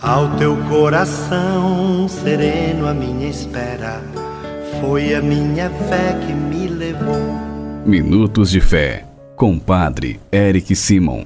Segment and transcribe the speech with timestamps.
[0.00, 4.02] Ao teu coração sereno, a minha espera
[4.78, 7.16] foi a minha fé que me levou.
[7.86, 11.24] Minutos de Fé, com Padre Eric Simon.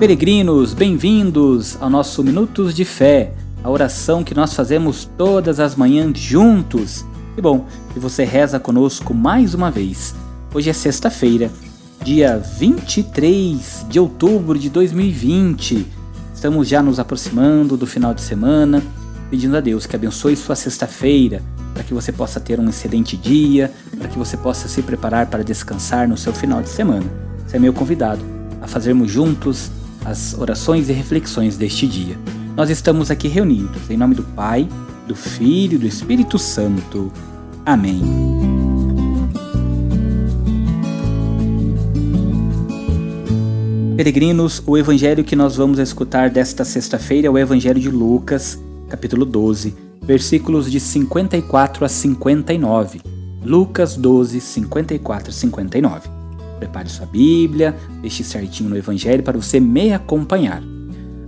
[0.00, 3.32] Peregrinos, bem-vindos ao nosso Minutos de Fé,
[3.66, 7.04] a oração que nós fazemos todas as manhãs juntos.
[7.34, 10.14] Que bom que você reza conosco mais uma vez.
[10.54, 11.50] Hoje é sexta-feira,
[12.04, 15.84] dia 23 de outubro de 2020.
[16.32, 18.80] Estamos já nos aproximando do final de semana,
[19.30, 21.42] pedindo a Deus que abençoe sua sexta-feira,
[21.74, 25.42] para que você possa ter um excelente dia, para que você possa se preparar para
[25.42, 27.06] descansar no seu final de semana.
[27.44, 28.22] Você é meu convidado
[28.62, 29.72] a fazermos juntos
[30.04, 32.16] as orações e reflexões deste dia.
[32.56, 34.66] Nós estamos aqui reunidos em nome do Pai,
[35.06, 37.12] do Filho e do Espírito Santo.
[37.66, 38.00] Amém.
[43.94, 49.26] Peregrinos, o evangelho que nós vamos escutar desta sexta-feira é o Evangelho de Lucas, capítulo
[49.26, 53.02] 12, versículos de 54 a 59.
[53.44, 56.08] Lucas 12, 54 a 59.
[56.58, 60.62] Prepare sua Bíblia, deixe certinho no Evangelho para você me acompanhar.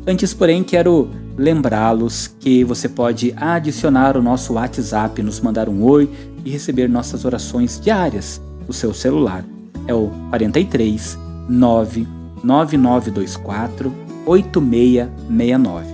[0.09, 6.09] Antes, porém, quero lembrá-los que você pode adicionar o nosso WhatsApp, nos mandar um oi
[6.47, 9.45] e receber nossas orações diárias no seu celular.
[9.87, 11.19] É o 43
[11.51, 15.87] 99924 8669.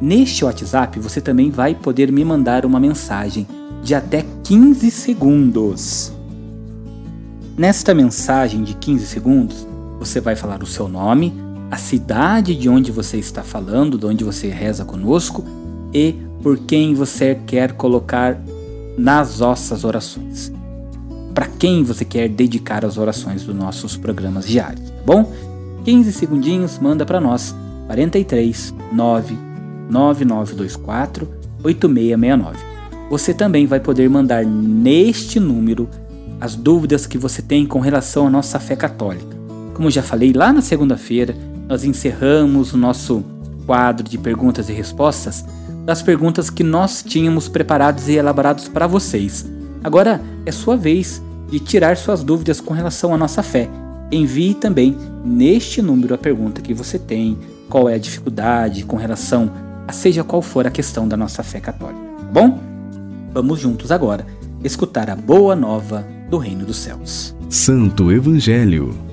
[0.00, 3.48] Neste WhatsApp você também vai poder me mandar uma mensagem
[3.82, 6.12] de até 15 segundos.
[7.58, 9.66] Nesta mensagem de 15 segundos,
[9.98, 14.24] você vai falar o seu nome, a cidade de onde você está falando, de onde
[14.24, 15.44] você reza conosco
[15.94, 18.38] e por quem você quer colocar
[18.98, 20.52] nas nossas orações.
[21.32, 25.32] Para quem você quer dedicar as orações dos nossos programas diários, tá bom?
[25.84, 27.54] 15 segundinhos, manda para nós.
[27.86, 29.36] 43 9
[29.90, 31.28] 9924
[31.62, 32.58] 8669.
[33.10, 35.88] Você também vai poder mandar neste número
[36.40, 39.36] as dúvidas que você tem com relação à nossa fé católica.
[39.74, 41.34] Como já falei lá na segunda-feira,
[41.70, 43.24] nós encerramos o nosso
[43.64, 45.44] quadro de perguntas e respostas
[45.86, 49.48] das perguntas que nós tínhamos preparados e elaborados para vocês.
[49.84, 53.70] Agora é sua vez de tirar suas dúvidas com relação à nossa fé.
[54.10, 57.38] Envie também neste número a pergunta que você tem,
[57.68, 59.48] qual é a dificuldade com relação
[59.86, 62.00] a seja qual for a questão da nossa fé católica.
[62.32, 62.58] Bom,
[63.32, 64.26] vamos juntos agora
[64.64, 67.34] escutar a boa nova do reino dos céus.
[67.48, 69.09] Santo Evangelho.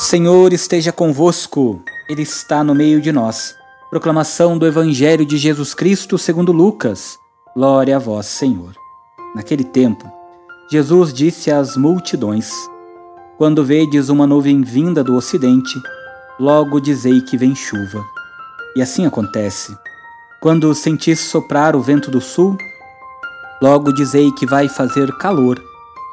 [0.00, 3.54] Senhor esteja convosco, Ele está no meio de nós.
[3.90, 7.18] Proclamação do Evangelho de Jesus Cristo segundo Lucas.
[7.54, 8.74] Glória a vós, Senhor.
[9.34, 10.10] Naquele tempo,
[10.70, 12.50] Jesus disse às multidões:
[13.36, 15.78] Quando vedes uma nuvem vinda do ocidente,
[16.38, 18.02] logo dizei que vem chuva.
[18.74, 19.76] E assim acontece.
[20.40, 22.56] Quando sentis soprar o vento do sul,
[23.62, 25.62] Logo dizei que vai fazer calor,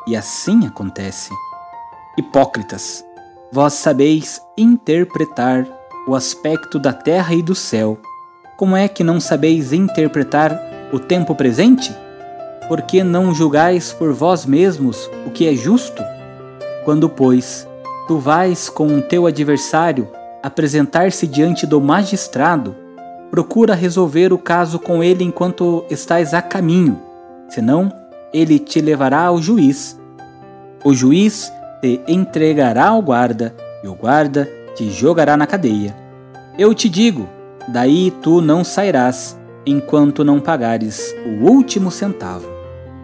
[0.05, 1.31] e assim acontece.
[2.17, 3.05] Hipócritas,
[3.51, 5.67] vós sabeis interpretar
[6.07, 7.97] o aspecto da terra e do céu.
[8.57, 10.59] Como é que não sabeis interpretar
[10.91, 11.93] o tempo presente?
[12.67, 16.03] Porque não julgais por vós mesmos o que é justo?
[16.85, 17.67] Quando, pois,
[18.07, 20.07] tu vais com o teu adversário
[20.41, 22.75] apresentar-se diante do magistrado,
[23.29, 27.07] procura resolver o caso com ele enquanto estás a caminho
[27.47, 27.91] senão
[28.33, 29.99] ele te levará ao juiz.
[30.83, 35.95] O juiz te entregará ao guarda, e o guarda te jogará na cadeia.
[36.57, 37.27] Eu te digo:
[37.67, 42.47] daí tu não sairás, enquanto não pagares o último centavo.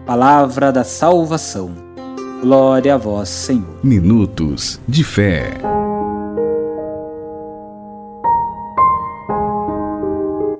[0.06, 1.70] Palavra da salvação.
[2.40, 3.78] Glória a vós, Senhor.
[3.82, 5.54] Minutos de Fé.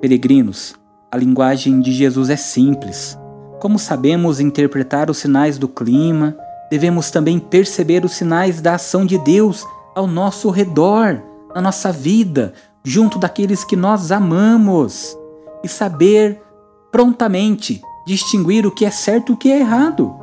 [0.01, 0.75] Peregrinos,
[1.11, 3.17] a linguagem de Jesus é simples
[3.65, 6.37] como sabemos interpretar os sinais do clima,
[6.75, 11.21] devemos também perceber os sinais da ação de Deus ao nosso redor,
[11.55, 15.17] na nossa vida, junto daqueles que nós amamos,
[15.63, 16.41] e saber
[16.91, 20.13] prontamente distinguir o que é certo e o que é errado.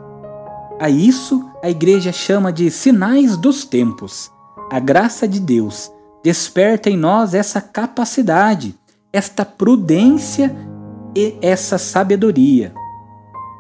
[0.79, 4.31] A isso a igreja chama de sinais dos tempos.
[4.71, 5.91] A graça de Deus
[6.23, 8.79] desperta em nós essa capacidade,
[9.11, 10.55] esta prudência
[11.17, 12.75] e essa sabedoria.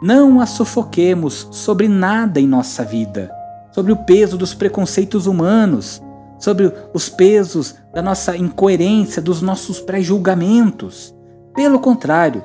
[0.02, 3.31] Não a sufoquemos sobre nada em nossa vida,
[3.70, 6.02] sobre o peso dos preconceitos humanos,
[6.40, 11.14] sobre os pesos da nossa incoerência, dos nossos pré-julgamentos.
[11.54, 12.43] Pelo contrário,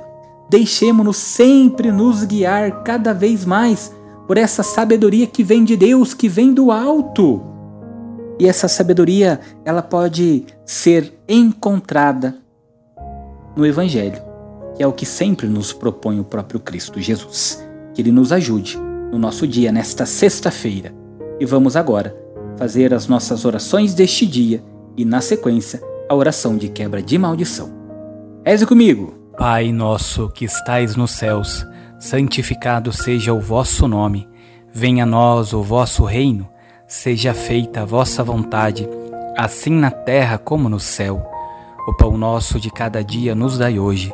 [0.52, 3.92] deixemo-nos sempre nos guiar cada vez mais
[4.28, 7.42] por essa sabedoria que vem de Deus, que vem do alto.
[8.40, 12.36] E essa sabedoria, ela pode ser encontrada
[13.56, 14.22] no Evangelho,
[14.78, 17.68] que é o que sempre nos propõe o próprio Cristo Jesus.
[17.96, 18.78] Que Ele nos ajude
[19.12, 20.94] no nosso dia, nesta sexta-feira.
[21.40, 22.16] E vamos agora
[22.58, 24.64] fazer as nossas orações deste dia
[24.96, 27.72] e, na sequência, a oração de quebra de maldição.
[28.46, 29.16] Reze comigo!
[29.36, 31.66] Pai nosso que estais nos céus,
[32.00, 34.30] santificado seja o vosso nome.
[34.72, 36.48] Venha a nós o vosso reino.
[36.88, 38.88] Seja feita a vossa vontade,
[39.36, 41.28] assim na terra como no céu.
[41.88, 44.14] O pão nosso de cada dia nos dai hoje.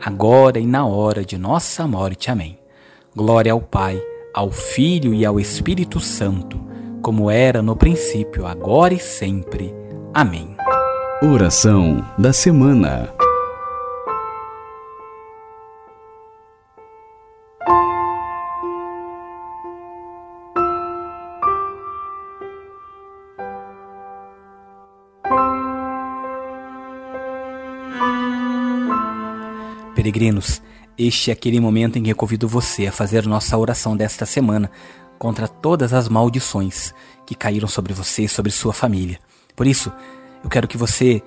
[0.00, 2.30] agora e na hora de nossa morte.
[2.30, 2.58] Amém.
[3.14, 4.00] Glória ao Pai,
[4.34, 6.60] ao Filho e ao Espírito Santo,
[7.00, 9.74] como era no princípio, agora e sempre.
[10.12, 10.56] Amém.
[11.22, 13.23] Oração da semana.
[30.04, 30.60] Peregrinos,
[30.98, 34.70] este é aquele momento em que eu convido você a fazer nossa oração desta semana
[35.18, 36.92] contra todas as maldições
[37.24, 39.18] que caíram sobre você e sobre sua família.
[39.56, 39.90] Por isso,
[40.42, 41.22] eu quero que você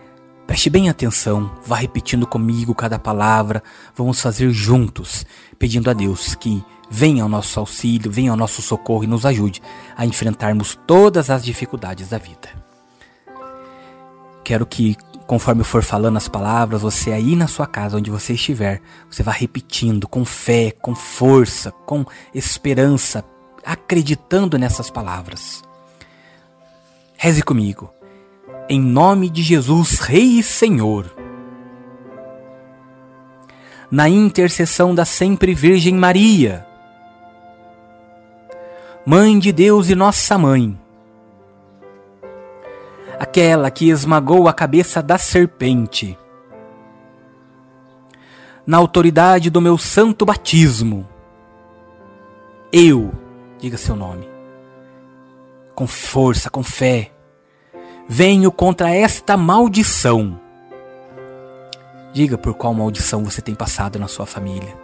[0.46, 3.64] preste bem atenção, vá repetindo comigo cada palavra,
[3.96, 5.26] vamos fazer juntos,
[5.58, 9.60] pedindo a Deus que venha ao nosso auxílio, venha ao nosso socorro e nos ajude
[9.96, 12.67] a enfrentarmos todas as dificuldades da vida.
[14.48, 14.96] Quero que
[15.28, 19.22] conforme eu for falando as palavras, você aí na sua casa, onde você estiver, você
[19.22, 23.26] vai repetindo com fé, com força, com esperança,
[23.66, 25.62] acreditando nessas palavras.
[27.18, 27.90] Reze comigo.
[28.70, 31.14] Em nome de Jesus, Rei e Senhor.
[33.92, 36.66] Na intercessão da sempre Virgem Maria,
[39.06, 40.80] Mãe de Deus e Nossa Mãe,
[43.38, 46.18] aquela que esmagou a cabeça da serpente.
[48.66, 51.08] Na autoridade do meu santo batismo,
[52.74, 53.14] eu,
[53.60, 54.28] diga seu nome,
[55.76, 57.12] com força, com fé,
[58.10, 60.40] venho contra esta maldição.
[62.12, 64.76] Diga por qual maldição você tem passado na sua família.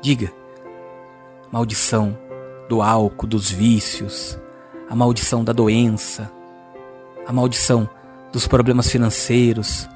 [0.00, 0.32] Diga.
[1.52, 2.16] Maldição
[2.66, 4.38] do álcool, dos vícios,
[4.88, 6.39] a maldição da doença,
[7.26, 7.88] a maldição
[8.32, 9.88] dos problemas financeiros,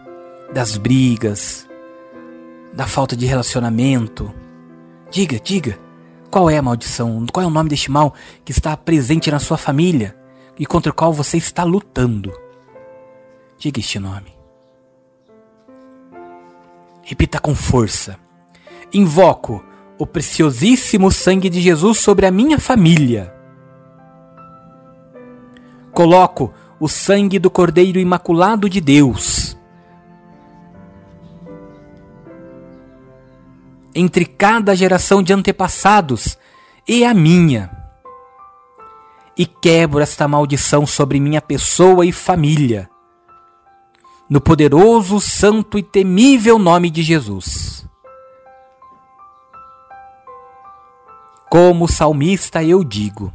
[0.52, 1.68] das brigas,
[2.72, 4.32] da falta de relacionamento.
[5.10, 5.78] Diga, diga,
[6.30, 7.24] qual é a maldição?
[7.32, 10.16] Qual é o nome deste mal que está presente na sua família
[10.58, 12.32] e contra o qual você está lutando?
[13.58, 14.34] Diga este nome.
[17.02, 18.18] Repita com força.
[18.92, 19.64] Invoco
[19.98, 23.32] o preciosíssimo sangue de Jesus sobre a minha família.
[25.92, 29.56] Coloco o sangue do Cordeiro Imaculado de Deus.
[33.94, 36.36] Entre cada geração de antepassados
[36.86, 37.70] e a minha.
[39.36, 42.88] E quebro esta maldição sobre minha pessoa e família.
[44.28, 47.86] No poderoso, santo e temível nome de Jesus.
[51.48, 53.32] Como salmista eu digo: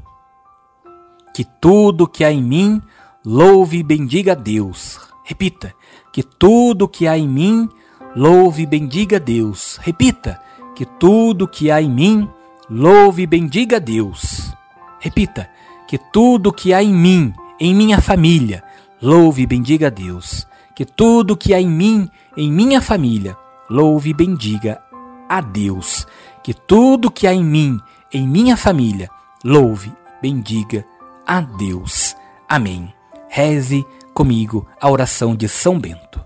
[1.34, 2.82] que tudo que há em mim
[3.26, 5.00] louve e bendiga a Deus.
[5.24, 5.74] Repita,
[6.12, 7.70] que tudo que há em mim,
[8.16, 9.78] louve e bendiga a Deus.
[9.82, 10.40] Repita,
[10.76, 12.28] que tudo que há em mim,
[12.70, 14.54] louve e bendiga a Deus.
[15.00, 15.50] Repita,
[15.88, 18.64] que tudo que há em mim, em minha família,
[19.02, 20.48] louve e bendiga a Deus.
[20.76, 23.38] Que tudo que há em mim, em minha família,
[23.70, 24.82] louve e bendiga
[25.28, 26.08] a Deus.
[26.44, 27.80] Que tudo que há em mim,
[28.14, 29.10] em minha família,
[29.44, 30.86] louve, bendiga
[31.28, 32.16] a Deus.
[32.48, 32.99] Amém.
[33.30, 36.20] Reze comigo a oração de São Bento.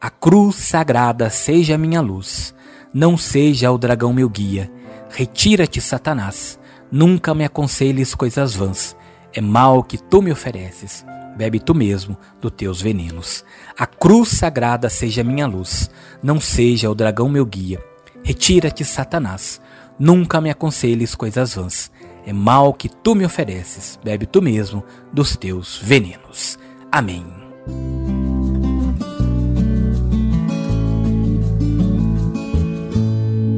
[0.00, 2.54] A cruz sagrada seja minha luz,
[2.92, 4.72] não seja o dragão meu guia.
[5.10, 6.58] Retira-te, Satanás,
[6.90, 8.96] nunca me aconselhes coisas vãs.
[9.34, 11.04] É mal que tu me ofereces,
[11.36, 13.44] bebe tu mesmo dos teus venenos.
[13.78, 15.90] A cruz sagrada seja minha luz,
[16.22, 17.78] não seja o dragão meu guia.
[18.24, 19.60] Retira-te, Satanás,
[19.98, 21.90] Nunca me aconselhes coisas vãs.
[22.28, 23.98] É mal que tu me ofereces.
[24.04, 26.58] Bebe tu mesmo dos teus venenos.
[26.92, 27.24] Amém.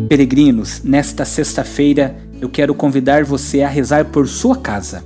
[0.09, 5.05] Peregrinos, nesta sexta-feira eu quero convidar você a rezar por sua casa,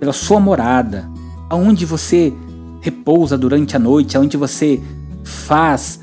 [0.00, 1.08] pela sua morada,
[1.48, 2.32] aonde você
[2.80, 4.82] repousa durante a noite, aonde você
[5.22, 6.00] faz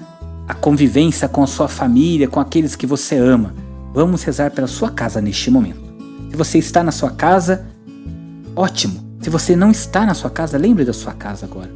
[0.48, 3.54] a convivência com a sua família, com aqueles que você ama.
[3.94, 5.89] Vamos rezar pela sua casa neste momento.
[6.30, 7.66] Se você está na sua casa,
[8.56, 9.10] ótimo.
[9.22, 11.70] Se você não está na sua casa, lembre da sua casa agora.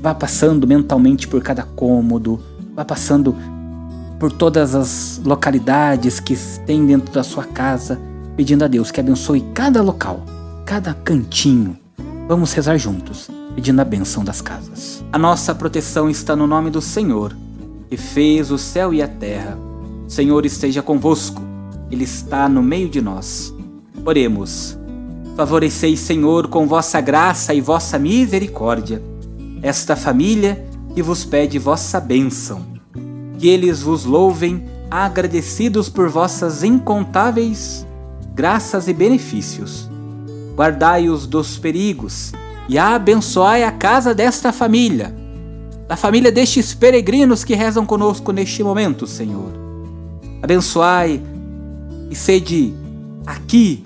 [0.00, 2.40] Vá passando mentalmente por cada cômodo,
[2.74, 3.34] vá passando
[4.18, 8.00] por todas as localidades que tem dentro da sua casa,
[8.36, 10.24] pedindo a Deus que abençoe cada local,
[10.64, 11.76] cada cantinho.
[12.28, 15.04] Vamos rezar juntos, pedindo a benção das casas.
[15.12, 17.36] A nossa proteção está no nome do Senhor,
[17.88, 19.58] que fez o céu e a terra.
[20.06, 21.42] O Senhor esteja convosco,
[21.90, 23.55] Ele está no meio de nós.
[24.06, 24.78] Oremos.
[25.36, 29.02] Favoreceis, Senhor, com vossa graça e vossa misericórdia,
[29.62, 32.76] esta família que vos pede vossa bênção
[33.38, 37.86] que eles vos louvem, agradecidos por vossas incontáveis
[38.34, 39.88] graças e benefícios.
[40.54, 42.32] Guardai-os dos perigos
[42.68, 45.14] e abençoai a casa desta família,
[45.88, 49.52] da família destes peregrinos que rezam conosco neste momento, Senhor.
[50.42, 51.22] Abençoai
[52.10, 52.74] e sede
[53.26, 53.85] aqui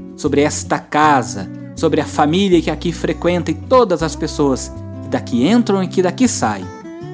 [0.21, 5.47] sobre esta casa, sobre a família que aqui frequenta e todas as pessoas que daqui
[5.47, 6.63] entram e que daqui saem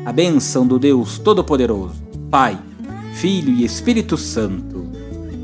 [0.06, 1.96] a bênção do Deus Todo-Poderoso,
[2.30, 2.58] Pai,
[3.14, 4.88] Filho e Espírito Santo.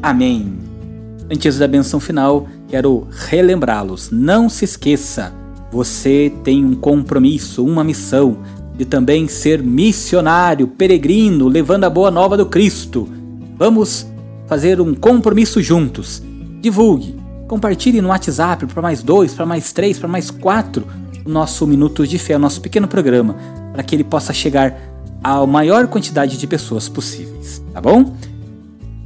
[0.02, 0.54] Amém.
[1.32, 4.10] Antes da benção final, quero relembrá-los.
[4.12, 5.34] Não se esqueça,
[5.72, 8.40] você tem um compromisso, uma missão
[8.76, 13.08] de também ser missionário, peregrino, levando a boa nova do Cristo.
[13.58, 14.06] Vamos
[14.48, 16.22] fazer um compromisso juntos.
[16.62, 17.23] Divulgue,
[17.54, 20.88] compartilhe no WhatsApp para mais dois, para mais três, para mais quatro
[21.24, 23.36] o nosso Minutos de Fé, o nosso pequeno programa
[23.72, 24.76] para que ele possa chegar
[25.24, 28.16] à maior quantidade de pessoas possíveis, tá bom?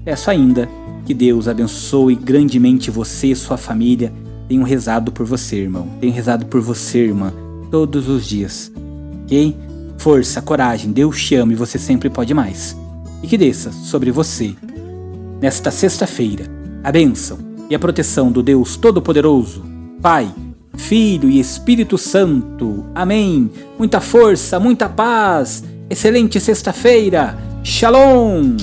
[0.06, 0.70] Peço ainda
[1.06, 4.14] que Deus abençoe grandemente você e sua família.
[4.48, 5.90] Tenho rezado por você, irmão.
[6.00, 7.34] Tenho rezado por você, irmã,
[7.70, 8.72] todos os dias.
[9.26, 9.58] Ok?
[9.98, 12.78] Força, coragem, Deus te ama e você sempre pode mais.
[13.22, 14.56] E que desça sobre você,
[15.42, 16.46] nesta sexta-feira,
[16.82, 19.64] a bênção e a proteção do Deus Todo-Poderoso,
[20.02, 20.34] Pai,
[20.76, 22.86] Filho e Espírito Santo.
[22.94, 23.50] Amém.
[23.78, 25.64] Muita força, muita paz.
[25.90, 27.38] Excelente sexta-feira.
[27.64, 28.56] Shalom.